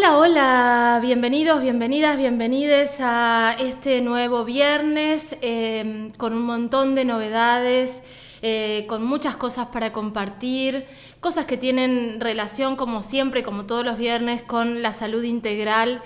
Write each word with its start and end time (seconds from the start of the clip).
Hola, 0.00 0.16
hola, 0.16 0.98
bienvenidos, 1.02 1.60
bienvenidas, 1.60 2.16
bienvenides 2.16 2.92
a 3.00 3.54
este 3.60 4.00
nuevo 4.00 4.46
viernes 4.46 5.36
em, 5.42 6.10
con 6.12 6.32
un 6.32 6.40
montón 6.40 6.94
de 6.94 7.04
novedades, 7.04 7.92
eh, 8.40 8.86
con 8.88 9.04
muchas 9.04 9.36
cosas 9.36 9.66
para 9.66 9.92
compartir, 9.92 10.86
cosas 11.20 11.44
que 11.44 11.58
tienen 11.58 12.18
relación 12.18 12.76
como 12.76 13.02
siempre, 13.02 13.42
como 13.42 13.66
todos 13.66 13.84
los 13.84 13.98
viernes, 13.98 14.40
con 14.40 14.80
la 14.80 14.94
salud 14.94 15.22
integral. 15.22 16.00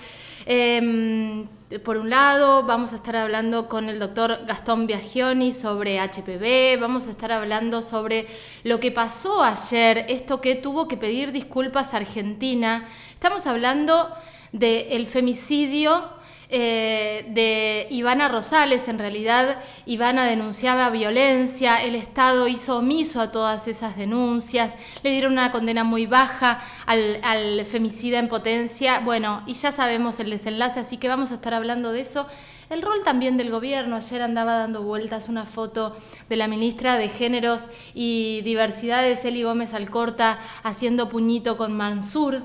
Em, 0.45 1.47
por 1.83 1.97
un 1.97 2.11
lado, 2.11 2.61
vamos 2.63 2.93
a 2.93 2.97
estar 2.97 3.15
hablando 3.15 3.67
con 3.67 3.89
el 3.89 3.97
doctor 3.97 4.45
Gastón 4.45 4.85
Biagioni 4.85 5.51
sobre 5.51 5.99
HPV, 5.99 6.79
vamos 6.79 7.07
a 7.07 7.11
estar 7.11 7.31
hablando 7.31 7.81
sobre 7.81 8.27
lo 8.63 8.79
que 8.79 8.91
pasó 8.91 9.43
ayer, 9.43 10.05
esto 10.09 10.41
que 10.41 10.53
tuvo 10.53 10.87
que 10.87 10.95
pedir 10.95 11.31
disculpas 11.31 11.93
a 11.93 11.97
Argentina. 11.97 12.85
Estamos 13.13 13.47
hablando 13.47 14.09
del 14.51 15.07
femicidio 15.07 16.03
eh, 16.49 17.25
de 17.29 17.87
Ivana 17.89 18.27
Rosales. 18.27 18.87
En 18.87 18.99
realidad, 18.99 19.57
Ivana 19.85 20.25
denunciaba 20.25 20.89
violencia, 20.89 21.83
el 21.83 21.95
Estado 21.95 22.47
hizo 22.47 22.77
omiso 22.77 23.19
a 23.19 23.31
todas 23.31 23.67
esas 23.67 23.97
denuncias, 23.97 24.73
le 25.01 25.11
dieron 25.11 25.33
una 25.33 25.51
condena 25.51 25.83
muy 25.83 26.05
baja 26.05 26.61
al, 26.85 27.65
femicida 27.65 28.19
en 28.19 28.29
potencia. 28.29 28.99
Bueno, 28.99 29.43
y 29.47 29.53
ya 29.53 29.71
sabemos 29.71 30.19
el 30.19 30.29
desenlace, 30.29 30.79
así 30.79 30.97
que 30.97 31.07
vamos 31.07 31.31
a 31.31 31.35
estar 31.35 31.53
hablando 31.53 31.91
de 31.91 32.01
eso. 32.01 32.27
El 32.69 32.81
rol 32.81 33.03
también 33.03 33.37
del 33.37 33.51
gobierno. 33.51 33.95
Ayer 33.95 34.21
andaba 34.21 34.57
dando 34.57 34.81
vueltas 34.81 35.29
una 35.29 35.45
foto 35.45 35.95
de 36.29 36.35
la 36.35 36.47
ministra 36.47 36.97
de 36.97 37.09
Géneros 37.09 37.61
y 37.93 38.41
Diversidades, 38.41 39.23
Eli 39.23 39.43
Gómez 39.43 39.73
Alcorta, 39.73 40.39
haciendo 40.63 41.09
puñito 41.09 41.57
con 41.57 41.77
Mansur. 41.77 42.41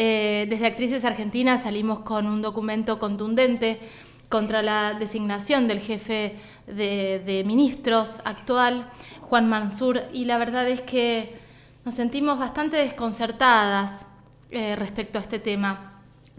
Eh, 0.00 0.46
desde 0.48 0.68
Actrices 0.68 1.04
Argentinas 1.04 1.64
salimos 1.64 1.98
con 1.98 2.28
un 2.28 2.40
documento 2.40 3.00
contundente 3.00 3.80
contra 4.28 4.62
la 4.62 4.94
designación 4.94 5.66
del 5.66 5.80
jefe 5.80 6.36
de, 6.68 7.42
ministros 7.44 8.20
actual, 8.24 8.88
Juan 9.22 9.48
Mansur, 9.48 10.02
y 10.12 10.26
la 10.26 10.38
verdad 10.38 10.68
es 10.68 10.82
que 10.82 11.36
nos 11.84 11.96
sentimos 11.96 12.38
bastante 12.38 12.76
desconcertadas 12.76 14.06
eh, 14.52 14.76
respecto 14.76 15.18
a 15.18 15.22
este 15.22 15.40
tema. 15.40 15.87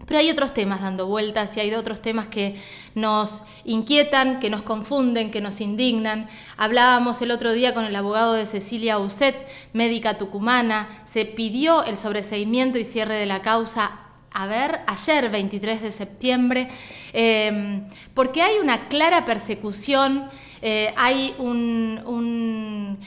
Pero 0.06 0.20
hay 0.20 0.30
otros 0.30 0.54
temas 0.54 0.80
dando 0.80 1.06
vueltas 1.06 1.56
y 1.56 1.60
hay 1.60 1.74
otros 1.74 2.02
temas 2.02 2.26
que 2.26 2.60
nos 2.94 3.42
inquietan, 3.64 4.40
que 4.40 4.50
nos 4.50 4.62
confunden, 4.62 5.30
que 5.30 5.40
nos 5.40 5.60
indignan. 5.60 6.28
Hablábamos 6.56 7.22
el 7.22 7.30
otro 7.30 7.52
día 7.52 7.74
con 7.74 7.84
el 7.84 7.94
abogado 7.94 8.34
de 8.34 8.46
Cecilia 8.46 8.98
Uset, 8.98 9.36
médica 9.72 10.18
tucumana. 10.18 10.88
Se 11.04 11.24
pidió 11.24 11.84
el 11.84 11.96
sobreseimiento 11.96 12.78
y 12.78 12.84
cierre 12.84 13.14
de 13.14 13.26
la 13.26 13.42
causa 13.42 14.00
a 14.32 14.46
ver, 14.46 14.80
ayer 14.86 15.28
23 15.28 15.82
de 15.82 15.90
septiembre, 15.90 16.68
eh, 17.12 17.82
porque 18.14 18.42
hay 18.42 18.58
una 18.58 18.86
clara 18.86 19.24
persecución, 19.24 20.30
eh, 20.62 20.94
hay 20.96 21.34
un 21.38 22.98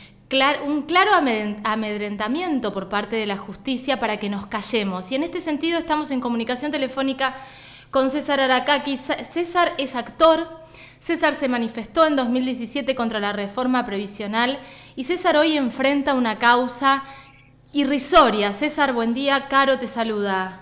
claro 0.88 1.12
amedrentamiento 1.64 2.73
por 2.73 2.89
parte 2.89 3.16
de 3.16 3.28
la 3.28 3.38
justicia 3.38 4.00
para 4.00 4.17
que 4.17 4.30
nos 4.30 4.48
callemos. 4.48 5.12
Y 5.12 5.16
en 5.16 5.23
este 5.23 5.42
sentido 5.42 5.78
estamos 5.78 6.09
en 6.09 6.22
comunicación 6.22 6.72
telefónica 6.72 7.36
con 7.92 8.09
César 8.09 8.39
Aracaki. 8.39 8.98
César 8.98 9.73
es 9.78 9.95
actor. 9.95 10.64
César 11.00 11.36
se 11.36 11.50
manifestó 11.50 12.08
en 12.08 12.16
2017 12.16 12.95
contra 12.95 13.20
la 13.20 13.34
reforma 13.34 13.86
previsional 13.86 14.58
y 14.95 15.04
César 15.04 15.38
hoy 15.38 15.56
enfrenta 15.58 16.16
una 16.16 16.39
causa 16.39 17.04
irrisoria. 17.72 18.54
César, 18.54 18.94
buen 18.94 19.14
día. 19.14 19.48
Caro 19.50 19.78
te 19.78 19.88
saluda. 19.88 20.61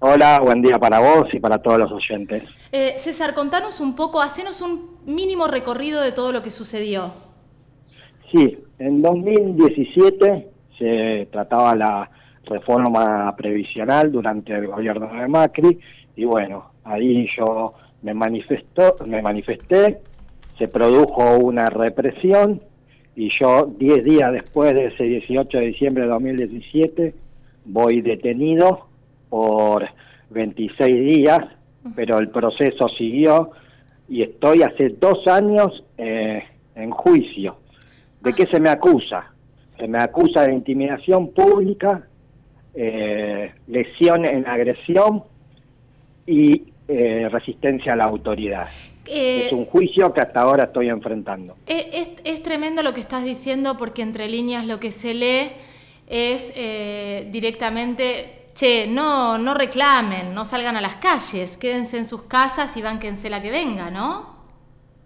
Hola, 0.00 0.40
buen 0.40 0.60
día 0.60 0.78
para 0.78 0.98
vos 0.98 1.32
y 1.32 1.40
para 1.40 1.56
todos 1.58 1.78
los 1.78 1.92
oyentes. 1.92 2.42
Eh, 2.72 2.96
César, 2.98 3.32
contanos 3.32 3.80
un 3.80 3.96
poco, 3.96 4.20
hacenos 4.20 4.60
un 4.60 4.98
mínimo 5.06 5.46
recorrido 5.46 6.02
de 6.02 6.12
todo 6.12 6.32
lo 6.32 6.42
que 6.42 6.50
sucedió. 6.50 7.14
Sí, 8.30 8.58
en 8.78 9.02
2017 9.02 10.48
se 10.78 11.28
trataba 11.30 11.74
la 11.76 12.10
reforma 12.44 13.34
previsional 13.36 14.10
durante 14.10 14.52
el 14.52 14.66
gobierno 14.66 15.12
de 15.12 15.28
Macri 15.28 15.78
y 16.16 16.24
bueno, 16.24 16.70
ahí 16.84 17.28
yo 17.36 17.74
me 18.02 18.14
manifestó, 18.14 18.96
me 19.06 19.22
manifesté, 19.22 20.00
se 20.58 20.68
produjo 20.68 21.38
una 21.38 21.70
represión 21.70 22.60
y 23.16 23.30
yo 23.40 23.72
10 23.78 24.04
días 24.04 24.32
después 24.32 24.74
de 24.74 24.86
ese 24.86 25.04
18 25.04 25.58
de 25.58 25.66
diciembre 25.66 26.04
de 26.04 26.10
2017 26.10 27.14
voy 27.66 28.02
detenido 28.02 28.88
por 29.30 29.88
26 30.30 31.14
días, 31.14 31.40
pero 31.94 32.18
el 32.18 32.28
proceso 32.28 32.88
siguió 32.88 33.50
y 34.08 34.22
estoy 34.22 34.62
hace 34.62 34.90
dos 34.90 35.26
años 35.26 35.84
eh, 35.96 36.42
en 36.74 36.90
juicio 36.90 37.56
¿De 38.24 38.32
qué 38.32 38.46
se 38.46 38.58
me 38.58 38.70
acusa? 38.70 39.30
Se 39.78 39.86
me 39.86 39.98
acusa 39.98 40.46
de 40.46 40.54
intimidación 40.54 41.32
pública, 41.32 42.08
eh, 42.74 43.52
lesión 43.66 44.24
en 44.24 44.48
agresión 44.48 45.24
y 46.26 46.72
eh, 46.88 47.28
resistencia 47.30 47.92
a 47.92 47.96
la 47.96 48.04
autoridad. 48.04 48.66
Eh, 49.06 49.42
es 49.46 49.52
un 49.52 49.66
juicio 49.66 50.10
que 50.14 50.22
hasta 50.22 50.40
ahora 50.40 50.64
estoy 50.64 50.88
enfrentando. 50.88 51.56
Es, 51.66 52.08
es, 52.24 52.42
tremendo 52.42 52.82
lo 52.82 52.94
que 52.94 53.02
estás 53.02 53.24
diciendo 53.24 53.76
porque 53.76 54.00
entre 54.00 54.30
líneas 54.30 54.66
lo 54.66 54.80
que 54.80 54.90
se 54.90 55.12
lee 55.12 55.50
es 56.06 56.52
directamente, 57.30 58.46
che, 58.54 58.86
no, 58.86 59.36
no 59.36 59.52
reclamen, 59.52 60.34
no 60.34 60.46
salgan 60.46 60.76
a 60.76 60.80
las 60.80 60.94
calles, 60.96 61.58
quédense 61.58 61.98
en 61.98 62.06
sus 62.06 62.22
casas 62.22 62.74
y 62.76 62.82
bánquense 62.82 63.28
la 63.28 63.42
que 63.42 63.50
venga, 63.50 63.90
¿no? 63.90 64.33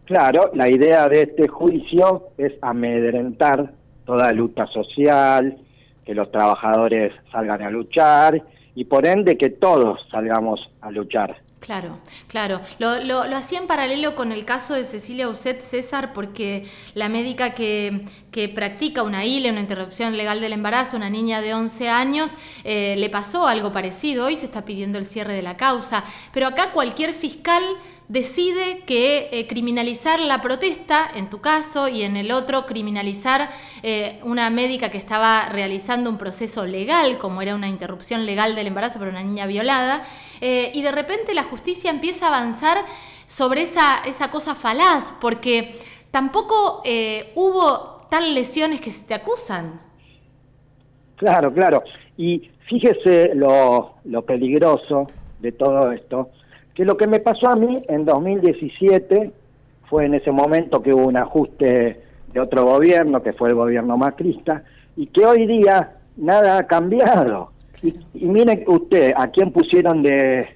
Claro, 0.08 0.50
la 0.54 0.70
idea 0.70 1.06
de 1.06 1.20
este 1.20 1.48
juicio 1.48 2.28
es 2.38 2.54
amedrentar 2.62 3.74
toda 4.06 4.32
lucha 4.32 4.66
social, 4.68 5.58
que 6.06 6.14
los 6.14 6.30
trabajadores 6.30 7.12
salgan 7.30 7.60
a 7.60 7.68
luchar 7.68 8.42
y 8.74 8.84
por 8.86 9.06
ende 9.06 9.36
que 9.36 9.50
todos 9.50 10.00
salgamos 10.10 10.66
a 10.80 10.90
luchar. 10.90 11.36
Claro, 11.60 11.98
claro. 12.28 12.62
Lo, 12.78 13.04
lo, 13.04 13.36
hacía 13.36 13.58
en 13.58 13.66
paralelo 13.66 14.14
con 14.14 14.32
el 14.32 14.46
caso 14.46 14.72
de 14.72 14.84
Cecilia 14.84 15.28
Uset 15.28 15.60
César 15.60 16.14
porque 16.14 16.64
la 16.94 17.10
médica 17.10 17.52
que, 17.52 18.06
que 18.30 18.48
practica 18.48 19.02
una 19.02 19.26
ILE, 19.26 19.50
una 19.50 19.60
interrupción 19.60 20.16
legal 20.16 20.40
del 20.40 20.54
embarazo, 20.54 20.96
una 20.96 21.10
niña 21.10 21.42
de 21.42 21.52
11 21.52 21.90
años, 21.90 22.30
eh, 22.64 22.94
le 22.96 23.10
pasó 23.10 23.46
algo 23.46 23.72
parecido. 23.74 24.24
Hoy 24.24 24.36
se 24.36 24.46
está 24.46 24.64
pidiendo 24.64 24.98
el 24.98 25.04
cierre 25.04 25.34
de 25.34 25.42
la 25.42 25.58
causa. 25.58 26.02
Pero 26.32 26.46
acá 26.46 26.72
cualquier 26.72 27.12
fiscal 27.12 27.62
decide 28.08 28.80
que 28.86 29.28
eh, 29.32 29.46
criminalizar 29.46 30.18
la 30.18 30.40
protesta, 30.40 31.08
en 31.14 31.28
tu 31.28 31.40
caso, 31.40 31.88
y 31.88 32.02
en 32.02 32.16
el 32.16 32.30
otro 32.30 32.64
criminalizar 32.66 33.50
eh, 33.82 34.18
una 34.24 34.48
médica 34.50 34.90
que 34.90 34.98
estaba 34.98 35.48
realizando 35.50 36.08
un 36.08 36.16
proceso 36.16 36.66
legal, 36.66 37.18
como 37.18 37.42
era 37.42 37.54
una 37.54 37.68
interrupción 37.68 38.24
legal 38.24 38.54
del 38.54 38.66
embarazo 38.66 38.98
para 38.98 39.10
una 39.10 39.22
niña 39.22 39.46
violada, 39.46 40.02
eh, 40.40 40.72
y 40.74 40.82
de 40.82 40.92
repente 40.92 41.34
la 41.34 41.44
justicia 41.44 41.90
empieza 41.90 42.26
a 42.26 42.28
avanzar 42.28 42.78
sobre 43.26 43.62
esa, 43.62 43.98
esa 44.06 44.30
cosa 44.30 44.54
falaz, 44.54 45.12
porque 45.20 45.74
tampoco 46.10 46.82
hubo 47.34 48.06
tal 48.08 48.34
lesiones 48.34 48.80
que 48.80 48.90
se 48.90 49.04
te 49.04 49.12
acusan. 49.12 49.82
Claro, 51.16 51.52
claro. 51.52 51.82
Y 52.16 52.50
fíjese 52.66 53.34
lo, 53.34 53.96
lo 54.04 54.22
peligroso 54.22 55.08
de 55.40 55.52
todo 55.52 55.92
esto, 55.92 56.30
que 56.78 56.84
lo 56.84 56.96
que 56.96 57.08
me 57.08 57.18
pasó 57.18 57.48
a 57.48 57.56
mí 57.56 57.82
en 57.88 58.04
2017 58.04 59.32
fue 59.90 60.04
en 60.04 60.14
ese 60.14 60.30
momento 60.30 60.80
que 60.80 60.94
hubo 60.94 61.08
un 61.08 61.16
ajuste 61.16 62.00
de 62.32 62.40
otro 62.40 62.64
gobierno, 62.64 63.20
que 63.20 63.32
fue 63.32 63.48
el 63.48 63.56
gobierno 63.56 63.96
macrista, 63.96 64.62
y 64.96 65.08
que 65.08 65.26
hoy 65.26 65.44
día 65.48 65.96
nada 66.16 66.56
ha 66.56 66.66
cambiado. 66.68 67.50
Y, 67.82 67.94
miren 68.26 68.62
usted, 68.68 69.12
¿a 69.16 69.26
quién 69.26 69.50
pusieron 69.50 70.04
de, 70.04 70.50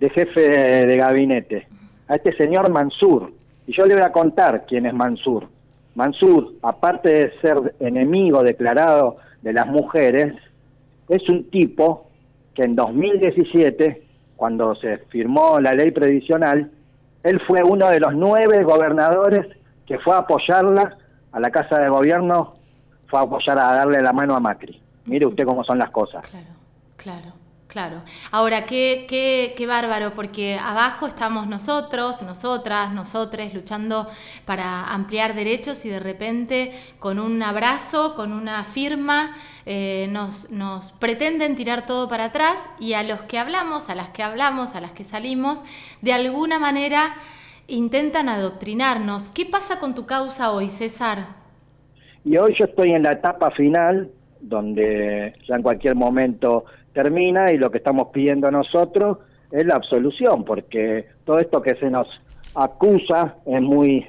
jefe 0.00 0.40
de, 0.84 0.96
gabinete? 0.96 1.68
A 2.08 2.16
este 2.16 2.36
señor 2.36 2.70
Mansur. 2.70 3.32
Y 3.68 3.70
yo 3.70 3.86
le 3.86 3.94
voy 3.94 4.02
a 4.02 4.10
contar 4.10 4.66
quién 4.66 4.84
es 4.84 4.94
Mansur. 4.94 5.46
Mansur, 5.94 6.54
aparte 6.62 7.08
de 7.08 7.40
ser 7.40 7.76
enemigo 7.78 8.42
declarado 8.42 9.18
de 9.42 9.52
las 9.52 9.68
mujeres, 9.68 10.34
es 11.08 11.28
un 11.28 11.48
tipo 11.50 12.08
que 12.52 12.64
en 12.64 12.74
2017 12.74 14.07
cuando 14.38 14.76
se 14.76 14.98
firmó 15.10 15.58
la 15.58 15.72
ley 15.72 15.90
previsional, 15.90 16.70
él 17.24 17.42
fue 17.44 17.60
uno 17.64 17.88
de 17.88 17.98
los 17.98 18.14
nueve 18.14 18.62
gobernadores 18.62 19.44
que 19.84 19.98
fue 19.98 20.14
a 20.14 20.18
apoyarla 20.18 20.96
a 21.32 21.40
la 21.40 21.50
Casa 21.50 21.80
de 21.80 21.88
Gobierno, 21.88 22.54
fue 23.08 23.18
a 23.18 23.22
apoyar 23.22 23.58
a 23.58 23.72
darle 23.74 24.00
la 24.00 24.12
mano 24.12 24.36
a 24.36 24.40
Macri. 24.40 24.80
Mire 25.06 25.26
usted 25.26 25.44
cómo 25.44 25.64
son 25.64 25.78
las 25.78 25.90
cosas. 25.90 26.24
Claro, 26.30 26.46
claro, 26.96 27.32
Claro. 27.68 28.00
Ahora, 28.30 28.64
qué, 28.64 29.04
qué, 29.06 29.52
qué 29.54 29.66
bárbaro, 29.66 30.12
porque 30.14 30.58
abajo 30.58 31.06
estamos 31.06 31.46
nosotros, 31.46 32.22
nosotras, 32.22 32.94
nosotres, 32.94 33.52
luchando 33.52 34.06
para 34.46 34.86
ampliar 34.86 35.34
derechos 35.34 35.84
y 35.84 35.90
de 35.90 36.00
repente 36.00 36.72
con 36.98 37.18
un 37.18 37.42
abrazo, 37.42 38.14
con 38.16 38.32
una 38.32 38.64
firma, 38.64 39.36
eh, 39.66 40.08
nos, 40.10 40.50
nos 40.50 40.92
pretenden 40.92 41.56
tirar 41.56 41.84
todo 41.84 42.08
para 42.08 42.24
atrás 42.24 42.56
y 42.80 42.94
a 42.94 43.02
los 43.02 43.20
que 43.22 43.38
hablamos, 43.38 43.90
a 43.90 43.94
las 43.94 44.08
que 44.08 44.22
hablamos, 44.22 44.74
a 44.74 44.80
las 44.80 44.92
que 44.92 45.04
salimos, 45.04 45.60
de 46.00 46.14
alguna 46.14 46.58
manera 46.58 47.12
intentan 47.66 48.30
adoctrinarnos. 48.30 49.28
¿Qué 49.28 49.44
pasa 49.44 49.78
con 49.78 49.94
tu 49.94 50.06
causa 50.06 50.52
hoy, 50.52 50.70
César? 50.70 51.18
Y 52.24 52.38
hoy 52.38 52.56
yo 52.58 52.64
estoy 52.64 52.92
en 52.92 53.02
la 53.02 53.12
etapa 53.12 53.50
final, 53.50 54.10
donde 54.40 55.34
ya 55.46 55.56
en 55.56 55.62
cualquier 55.62 55.96
momento 55.96 56.64
termina 57.02 57.52
y 57.52 57.58
lo 57.58 57.70
que 57.70 57.78
estamos 57.78 58.08
pidiendo 58.12 58.50
nosotros 58.50 59.18
es 59.52 59.64
la 59.64 59.76
absolución, 59.76 60.44
porque 60.44 61.06
todo 61.24 61.38
esto 61.38 61.62
que 61.62 61.76
se 61.76 61.88
nos 61.88 62.08
acusa 62.56 63.36
es 63.46 63.62
muy 63.62 64.04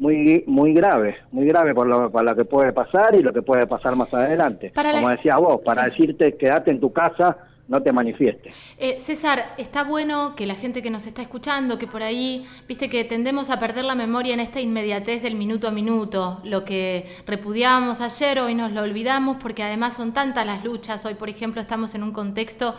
muy 0.00 0.42
muy 0.48 0.74
grave, 0.74 1.18
muy 1.30 1.46
grave 1.46 1.72
por 1.72 1.86
lo, 1.86 2.10
por 2.10 2.24
lo 2.24 2.34
que 2.34 2.44
puede 2.44 2.72
pasar 2.72 3.14
y 3.14 3.22
lo 3.22 3.32
que 3.32 3.42
puede 3.42 3.68
pasar 3.68 3.94
más 3.94 4.12
adelante. 4.12 4.72
Como 4.74 5.10
decías 5.10 5.38
vos, 5.38 5.60
para 5.64 5.84
decirte 5.84 6.36
quédate 6.36 6.72
en 6.72 6.80
tu 6.80 6.92
casa 6.92 7.38
no 7.68 7.82
te 7.82 7.92
manifiestes. 7.92 8.54
Eh, 8.78 8.98
César, 9.00 9.54
está 9.58 9.84
bueno 9.84 10.34
que 10.36 10.46
la 10.46 10.54
gente 10.54 10.82
que 10.82 10.90
nos 10.90 11.06
está 11.06 11.22
escuchando, 11.22 11.78
que 11.78 11.86
por 11.86 12.02
ahí, 12.02 12.46
viste 12.68 12.88
que 12.88 13.04
tendemos 13.04 13.50
a 13.50 13.58
perder 13.58 13.84
la 13.84 13.94
memoria 13.94 14.34
en 14.34 14.40
esta 14.40 14.60
inmediatez 14.60 15.22
del 15.22 15.34
minuto 15.34 15.66
a 15.66 15.70
minuto. 15.70 16.40
Lo 16.44 16.64
que 16.64 17.06
repudiábamos 17.26 18.00
ayer, 18.00 18.38
hoy 18.38 18.54
nos 18.54 18.72
lo 18.72 18.82
olvidamos 18.82 19.38
porque 19.38 19.62
además 19.62 19.96
son 19.96 20.12
tantas 20.12 20.46
las 20.46 20.64
luchas. 20.64 21.04
Hoy, 21.04 21.14
por 21.14 21.28
ejemplo, 21.28 21.60
estamos 21.60 21.94
en 21.94 22.02
un 22.02 22.12
contexto 22.12 22.76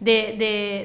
de, 0.00 0.34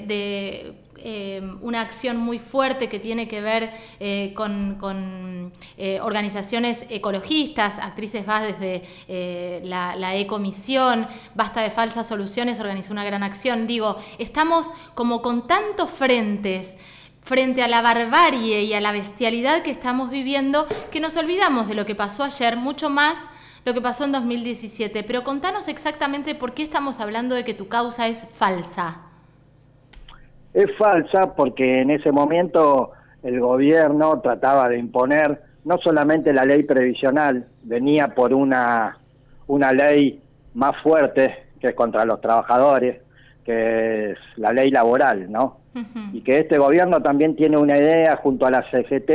de 0.08 0.74
eh, 1.04 1.42
una 1.62 1.82
acción 1.82 2.18
muy 2.18 2.40
fuerte 2.40 2.90
que 2.90 3.00
tiene 3.00 3.28
que 3.28 3.42
ver 3.42 3.72
eh, 4.00 4.34
con, 4.36 5.52
eh, 5.78 6.00
organizaciones 6.02 6.86
ecologistas, 6.90 7.80
Actrices 7.80 8.28
va 8.28 8.42
desde 8.42 9.62
la, 9.64 9.96
la 9.96 10.16
Ecomisión, 10.16 11.08
Basta 11.36 11.62
de 11.62 11.72
Falsas 11.72 12.08
Soluciones 12.08 12.60
organizó 12.60 12.94
una 12.94 13.04
gran 13.04 13.24
acción. 13.24 13.68
Digo, 13.68 13.98
estamos 14.18 14.70
como 14.94 15.22
con 15.22 15.48
tantos 15.48 15.90
frentes 15.90 16.74
frente 17.22 17.64
a 17.64 17.68
la 17.68 17.82
barbarie 17.82 18.64
y 18.64 18.74
a 18.74 18.82
la 18.82 18.92
bestialidad 18.92 19.62
que 19.62 19.72
estamos 19.72 20.10
viviendo 20.10 20.68
que 20.92 21.00
nos 21.00 21.16
olvidamos 21.18 21.68
de 21.68 21.76
lo 21.76 21.86
que 21.86 21.96
pasó 21.96 22.24
ayer, 22.24 22.58
mucho 22.58 22.90
más 22.90 23.18
lo 23.66 23.74
que 23.74 23.82
pasó 23.82 24.06
en 24.06 24.12
2017. 24.12 25.04
Pero 25.04 25.24
contanos 25.24 25.68
exactamente 25.68 26.36
por 26.36 26.54
qué 26.54 26.64
estamos 26.64 27.00
hablando 27.00 27.36
de 27.36 27.46
que 27.46 27.54
tu 27.54 27.68
causa 27.68 28.08
es 28.08 28.24
falsa 28.34 29.11
es 30.54 30.66
falsa 30.78 31.34
porque 31.36 31.82
en 31.82 31.92
ese 31.92 32.12
momento 32.12 32.92
el 33.24 33.40
gobierno 33.40 34.20
trataba 34.22 34.68
de 34.70 34.78
imponer 34.78 35.42
no 35.64 35.78
solamente 35.78 36.34
la 36.34 36.44
ley 36.44 36.64
previsional, 36.64 37.46
venía 37.64 38.10
por 38.10 38.34
una, 38.34 38.98
una 39.48 39.72
ley 39.72 40.20
más 40.56 40.74
fuerte 40.82 41.46
que 41.60 41.68
es 41.68 41.76
contra 41.76 42.04
los 42.04 42.20
trabajadores, 42.20 43.02
que 43.46 44.12
es 44.12 44.18
la 44.38 44.52
ley 44.52 44.72
laboral, 44.72 45.32
¿no? 45.32 45.60
Y 46.12 46.22
que 46.22 46.40
este 46.40 46.58
gobierno 46.58 47.02
también 47.02 47.36
tiene 47.36 47.58
una 47.58 47.78
idea 47.78 48.18
junto 48.18 48.46
a 48.46 48.52
la 48.52 48.64
CGT 48.72 49.10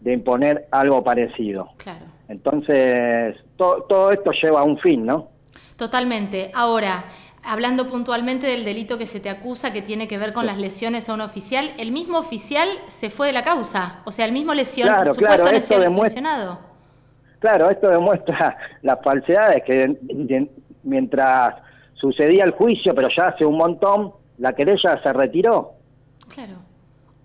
de 0.00 0.12
imponer 0.12 0.66
algo 0.70 1.04
parecido. 1.04 1.68
Claro. 1.76 2.06
Entonces, 2.28 3.36
todo 3.56 4.10
esto 4.10 4.30
lleva 4.42 4.60
a 4.60 4.64
un 4.64 4.78
fin, 4.78 5.04
¿no? 5.04 5.28
Totalmente. 5.76 6.50
Ahora, 6.54 7.04
hablando 7.48 7.88
puntualmente 7.88 8.46
del 8.46 8.64
delito 8.64 8.98
que 8.98 9.06
se 9.06 9.20
te 9.20 9.30
acusa 9.30 9.72
que 9.72 9.80
tiene 9.80 10.06
que 10.06 10.18
ver 10.18 10.34
con 10.34 10.44
las 10.44 10.58
lesiones 10.58 11.08
a 11.08 11.14
un 11.14 11.22
oficial, 11.22 11.70
el 11.78 11.92
mismo 11.92 12.18
oficial 12.18 12.68
se 12.88 13.08
fue 13.08 13.28
de 13.28 13.32
la 13.32 13.42
causa, 13.42 14.00
o 14.04 14.12
sea, 14.12 14.26
el 14.26 14.32
mismo 14.32 14.52
lesión, 14.52 14.88
claro, 14.88 15.14
supuesto 15.14 15.42
claro, 15.42 15.56
esto 15.56 15.80
demuestra, 15.80 16.58
Claro, 17.38 17.70
esto 17.70 17.88
demuestra 17.88 18.58
las 18.82 18.98
falsedades 19.02 19.62
que 19.64 19.96
mientras 20.82 21.54
sucedía 21.94 22.44
el 22.44 22.50
juicio, 22.50 22.94
pero 22.94 23.08
ya 23.16 23.28
hace 23.28 23.46
un 23.46 23.56
montón, 23.56 24.12
la 24.36 24.52
querella 24.52 25.00
se 25.02 25.12
retiró. 25.12 25.72
Claro. 26.32 26.54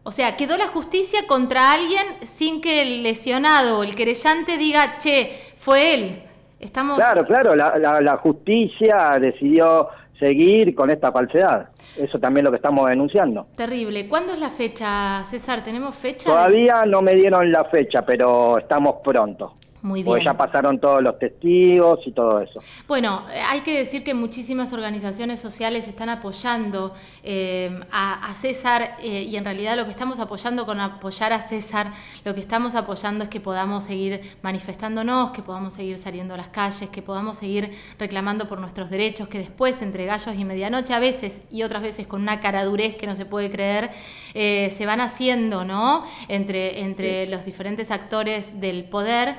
O 0.03 0.11
sea, 0.11 0.37
quedó 0.37 0.57
la 0.57 0.67
justicia 0.67 1.27
contra 1.27 1.73
alguien 1.73 2.03
sin 2.21 2.61
que 2.61 2.81
el 2.81 3.03
lesionado 3.03 3.79
o 3.79 3.83
el 3.83 3.95
querellante 3.95 4.57
diga, 4.57 4.97
che, 4.99 5.33
fue 5.57 5.93
él. 5.93 6.23
Estamos... 6.59 6.95
Claro, 6.95 7.25
claro, 7.25 7.55
la, 7.55 7.77
la 7.77 8.17
justicia 8.17 9.17
decidió 9.19 9.89
seguir 10.19 10.73
con 10.75 10.89
esta 10.89 11.11
falsedad. 11.11 11.69
Eso 11.97 12.19
también 12.19 12.45
es 12.45 12.45
lo 12.45 12.51
que 12.51 12.57
estamos 12.57 12.89
denunciando. 12.89 13.47
Terrible. 13.55 14.07
¿Cuándo 14.07 14.33
es 14.33 14.39
la 14.39 14.49
fecha, 14.49 15.23
César? 15.25 15.63
¿Tenemos 15.63 15.95
fecha? 15.95 16.25
Todavía 16.25 16.83
no 16.87 17.01
me 17.01 17.13
dieron 17.13 17.51
la 17.51 17.65
fecha, 17.65 18.03
pero 18.05 18.57
estamos 18.57 18.95
pronto. 19.03 19.55
Muy 19.83 20.01
bien. 20.01 20.05
Porque 20.05 20.23
ya 20.23 20.37
pasaron 20.37 20.79
todos 20.79 21.03
los 21.03 21.19
testigos 21.19 21.99
y 22.05 22.13
todo 22.13 22.39
eso. 22.39 22.61
Bueno, 22.87 23.25
hay 23.49 23.59
que 23.61 23.77
decir 23.77 24.01
que 24.01 24.13
muchísimas 24.13 24.71
organizaciones 24.71 25.41
sociales 25.41 25.89
están 25.89 26.07
apoyando 26.07 26.93
eh, 27.21 27.81
a, 27.91 28.33
César 28.33 28.95
eh, 29.01 29.23
y 29.23 29.35
en 29.35 29.43
realidad 29.43 29.75
lo 29.75 29.83
que 29.83 29.91
estamos 29.91 30.21
apoyando 30.21 30.65
con 30.65 30.79
apoyar 30.79 31.33
a 31.33 31.39
César, 31.39 31.91
lo 32.23 32.33
que 32.33 32.39
estamos 32.39 32.75
apoyando 32.75 33.25
es 33.25 33.29
que 33.29 33.41
podamos 33.41 33.83
seguir 33.83 34.21
manifestándonos, 34.41 35.31
que 35.31 35.41
podamos 35.41 35.73
seguir 35.73 35.97
saliendo 35.97 36.33
a 36.33 36.37
las 36.37 36.47
calles, 36.47 36.89
que 36.89 37.01
podamos 37.01 37.35
seguir 37.35 37.71
reclamando 37.99 38.47
por 38.47 38.61
nuestros 38.61 38.89
derechos, 38.89 39.27
que 39.27 39.39
después 39.39 39.81
entre 39.81 40.05
gallos 40.05 40.33
y 40.33 40.45
medianoche 40.45 40.93
a 40.93 40.99
veces 40.99 41.41
y 41.51 41.63
otras 41.63 41.83
veces 41.83 42.07
con 42.07 42.21
una 42.21 42.39
caradurez 42.39 42.95
que 42.95 43.05
no 43.05 43.17
se 43.17 43.25
puede 43.25 43.51
creer, 43.51 43.91
eh, 44.33 44.73
se 44.77 44.85
van 44.85 45.01
haciendo, 45.01 45.65
¿no? 45.65 46.05
Entre, 46.29 46.79
entre 46.79 47.27
los 47.27 47.43
diferentes 47.43 47.91
actores 47.91 48.61
del 48.61 48.85
poder 48.85 49.35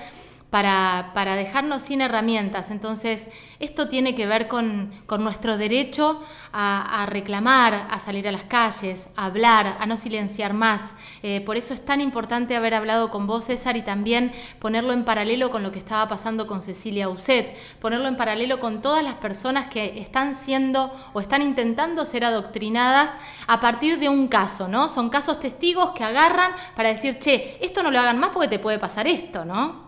para, 0.55 1.11
para, 1.15 1.35
dejarnos 1.35 1.83
sin 1.83 2.01
herramientas. 2.01 2.71
Entonces, 2.71 3.25
esto 3.59 3.89
tiene 3.89 4.15
que 4.15 4.25
ver 4.25 4.47
con, 4.47 4.93
nuestro 5.19 5.59
derecho 5.59 6.23
a, 6.53 7.07
reclamar, 7.09 7.89
a 7.91 7.99
salir 7.99 8.29
a 8.29 8.31
las 8.31 8.45
calles, 8.45 9.09
a 9.17 9.25
hablar, 9.25 9.77
a 9.81 9.87
no 9.87 9.97
silenciar 9.97 10.55
más. 10.55 10.81
Eh, 11.25 11.41
por 11.41 11.57
eso 11.57 11.75
es 11.75 11.85
tan 11.85 12.01
importante 12.01 12.55
haber 12.55 12.75
hablado 12.75 13.11
con 13.11 13.27
vos, 13.27 13.47
César, 13.47 13.77
y 13.77 13.83
también 13.83 14.31
ponerlo 14.61 14.93
en 14.93 15.05
paralelo 15.05 15.51
con 15.51 15.65
lo 15.65 15.73
que 15.73 15.81
estaba 15.81 16.09
pasando 16.09 16.47
con 16.47 16.63
Cecilia 16.63 17.09
Uset, 17.09 17.59
ponerlo 17.81 18.07
en 18.07 18.17
paralelo 18.17 18.61
con 18.61 18.81
todas 18.81 19.03
las 19.03 19.15
personas 19.15 19.67
que 19.67 19.99
están 19.99 20.37
siendo 20.37 20.95
o 21.15 21.21
están 21.21 21.43
intentando 21.43 22.05
ser 22.05 22.25
adoctrinadas 22.25 23.11
a 23.49 23.59
partir 23.59 23.99
de 23.99 24.09
un 24.09 24.29
caso, 24.29 24.69
¿no? 24.69 24.89
Son 24.89 25.11
casos 25.11 25.41
testigos 25.41 25.91
que 25.97 26.05
agarran 26.05 26.53
para 26.77 26.91
decir, 26.91 27.19
che, 27.19 27.59
esto 27.61 27.83
no 27.83 27.91
lo 27.91 27.99
hagan 27.99 28.21
más 28.21 28.31
porque 28.31 28.47
te 28.47 28.61
puede 28.61 28.79
pasar 28.79 29.09
esto, 29.09 29.45
¿no? 29.45 29.84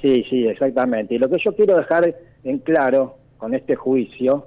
Sí, 0.00 0.24
sí, 0.28 0.46
exactamente. 0.46 1.14
Y 1.14 1.18
lo 1.18 1.28
que 1.28 1.38
yo 1.38 1.54
quiero 1.54 1.76
dejar 1.76 2.14
en 2.44 2.58
claro 2.58 3.16
con 3.36 3.54
este 3.54 3.74
juicio 3.74 4.46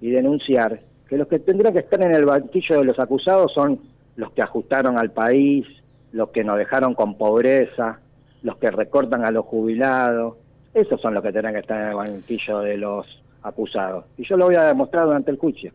y 0.00 0.10
denunciar 0.10 0.80
que 1.08 1.16
los 1.16 1.28
que 1.28 1.38
tendrían 1.38 1.72
que 1.72 1.80
estar 1.80 2.02
en 2.02 2.14
el 2.14 2.24
banquillo 2.24 2.78
de 2.78 2.84
los 2.84 2.98
acusados 2.98 3.52
son 3.52 3.80
los 4.16 4.32
que 4.32 4.42
ajustaron 4.42 4.98
al 4.98 5.10
país, 5.10 5.66
los 6.12 6.30
que 6.30 6.44
nos 6.44 6.58
dejaron 6.58 6.94
con 6.94 7.16
pobreza, 7.16 8.00
los 8.42 8.56
que 8.56 8.70
recortan 8.70 9.24
a 9.24 9.30
los 9.30 9.44
jubilados. 9.46 10.36
Esos 10.74 11.00
son 11.00 11.14
los 11.14 11.22
que 11.22 11.32
tendrán 11.32 11.54
que 11.54 11.60
estar 11.60 11.80
en 11.80 11.88
el 11.88 11.94
banquillo 11.94 12.60
de 12.60 12.76
los 12.76 13.06
acusados. 13.42 14.04
Y 14.16 14.26
yo 14.26 14.36
lo 14.36 14.46
voy 14.46 14.54
a 14.54 14.64
demostrar 14.64 15.06
durante 15.06 15.30
el 15.30 15.38
juicio. 15.38 15.72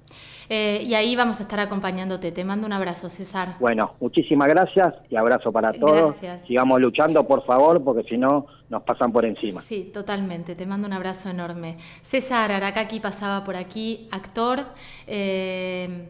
Eh, 0.50 0.84
y 0.86 0.94
ahí 0.94 1.16
vamos 1.16 1.40
a 1.40 1.44
estar 1.44 1.60
acompañándote. 1.60 2.32
Te 2.32 2.44
mando 2.44 2.66
un 2.66 2.74
abrazo, 2.74 3.10
César. 3.10 3.56
Bueno, 3.60 3.96
muchísimas 4.00 4.48
gracias 4.48 4.94
y 5.10 5.16
abrazo 5.16 5.52
para 5.52 5.74
todos. 5.74 6.16
Sigamos 6.46 6.80
luchando, 6.80 7.28
por 7.28 7.46
favor, 7.46 7.84
porque 7.84 8.08
si 8.08 8.18
no, 8.18 8.46
nos 8.70 8.84
pasan 8.84 9.12
por 9.12 9.26
encima. 9.26 9.62
Sí, 9.62 9.92
totalmente. 9.94 10.56
Te 10.56 10.66
mando 10.66 10.88
un 10.88 10.94
abrazo 10.94 11.30
enorme. 11.30 11.78
César 12.02 12.52
Aracaki 12.52 13.00
pasaba 13.00 13.44
por 13.44 13.58
aquí, 13.58 14.08
actor. 14.12 14.60
Eh, 15.06 16.08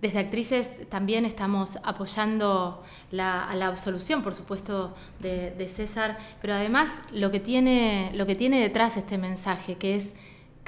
desde 0.00 0.20
Actrices 0.20 0.88
también 0.88 1.24
estamos 1.24 1.78
apoyando 1.82 2.82
la, 3.10 3.44
a 3.44 3.56
la 3.56 3.66
absolución, 3.66 4.22
por 4.22 4.34
supuesto, 4.34 4.94
de, 5.18 5.50
de 5.50 5.68
César, 5.68 6.18
pero 6.40 6.54
además 6.54 6.88
lo 7.12 7.32
que, 7.32 7.40
tiene, 7.40 8.12
lo 8.14 8.24
que 8.24 8.36
tiene 8.36 8.60
detrás 8.60 8.96
este 8.96 9.18
mensaje, 9.18 9.74
que 9.74 9.96
es 9.96 10.14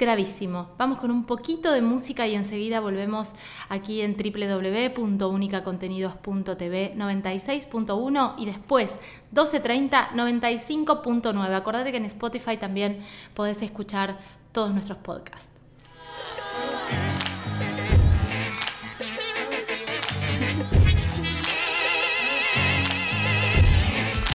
gravísimo. 0.01 0.69
Vamos 0.79 0.97
con 0.97 1.11
un 1.11 1.25
poquito 1.25 1.71
de 1.71 1.83
música 1.83 2.25
y 2.27 2.33
enseguida 2.33 2.79
volvemos 2.79 3.33
aquí 3.69 4.01
en 4.01 4.17
www.unicacontenidos.tv 4.17 6.95
96.1 6.97 8.33
y 8.39 8.47
después 8.47 8.97
12.30 9.33 10.09
95.9. 10.09 11.53
Acordate 11.53 11.91
que 11.91 11.97
en 11.97 12.05
Spotify 12.05 12.57
también 12.57 13.01
podés 13.35 13.61
escuchar 13.61 14.17
todos 14.51 14.71
nuestros 14.71 14.97
podcasts. 14.97 15.50